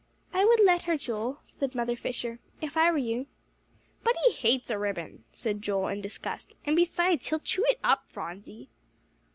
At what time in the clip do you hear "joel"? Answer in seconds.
0.97-1.37, 5.61-5.89